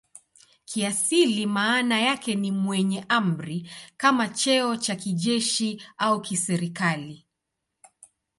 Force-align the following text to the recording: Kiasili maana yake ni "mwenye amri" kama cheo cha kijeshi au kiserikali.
Kiasili 0.65 1.45
maana 1.45 1.99
yake 2.01 2.35
ni 2.35 2.51
"mwenye 2.51 3.05
amri" 3.09 3.69
kama 3.97 4.29
cheo 4.29 4.75
cha 4.77 4.95
kijeshi 4.95 5.83
au 5.97 6.21
kiserikali. 6.21 7.25